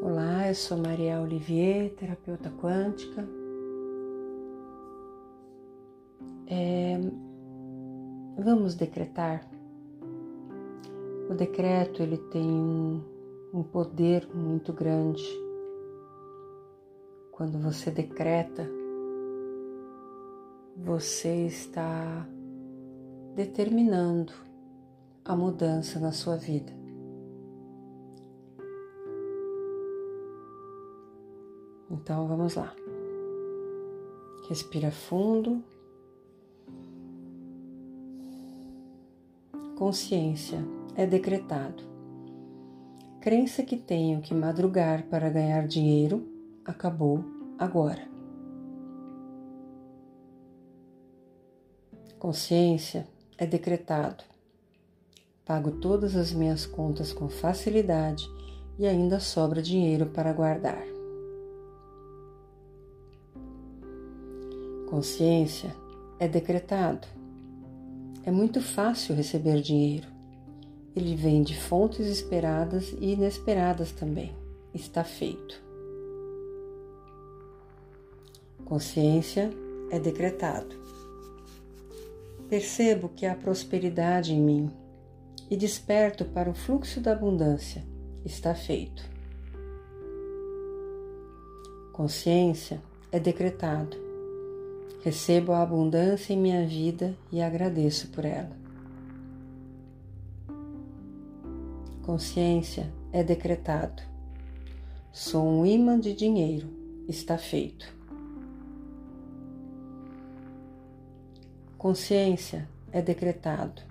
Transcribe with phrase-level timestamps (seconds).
[0.00, 3.28] Olá, eu sou Maria Olivier, terapeuta quântica.
[6.46, 6.96] É,
[8.38, 9.44] vamos decretar.
[11.28, 13.02] O decreto ele tem um,
[13.52, 15.24] um poder muito grande.
[17.32, 18.70] Quando você decreta,
[20.76, 22.24] você está
[23.34, 24.32] determinando
[25.24, 26.77] a mudança na sua vida.
[31.90, 32.74] Então vamos lá.
[34.48, 35.62] Respira fundo.
[39.76, 40.64] Consciência
[40.96, 41.82] é decretado.
[43.20, 46.26] Crença que tenho que madrugar para ganhar dinheiro
[46.64, 47.24] acabou
[47.58, 48.08] agora.
[52.18, 54.24] Consciência é decretado.
[55.44, 58.28] Pago todas as minhas contas com facilidade
[58.78, 60.97] e ainda sobra dinheiro para guardar.
[64.88, 65.76] Consciência
[66.18, 67.06] é decretado.
[68.24, 70.08] É muito fácil receber dinheiro.
[70.96, 74.34] Ele vem de fontes esperadas e inesperadas também.
[74.72, 75.62] Está feito.
[78.64, 79.50] Consciência
[79.90, 80.74] é decretado.
[82.48, 84.70] Percebo que há prosperidade em mim
[85.50, 87.84] e desperto para o fluxo da abundância.
[88.24, 89.02] Está feito.
[91.92, 92.80] Consciência
[93.12, 94.07] é decretado.
[95.00, 98.56] Recebo a abundância em minha vida e agradeço por ela.
[102.02, 104.02] Consciência é decretado.
[105.12, 106.68] Sou um imã de dinheiro,
[107.08, 107.94] está feito.
[111.76, 113.82] Consciência é decretado.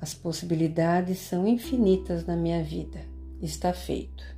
[0.00, 3.00] As possibilidades são infinitas na minha vida,
[3.40, 4.33] está feito.